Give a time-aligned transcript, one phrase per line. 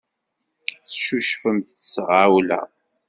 [0.87, 2.61] Teccucfemt s tɣawla.